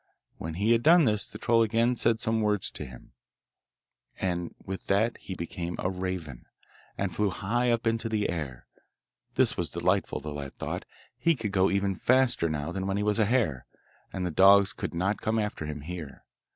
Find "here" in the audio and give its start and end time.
15.81-16.23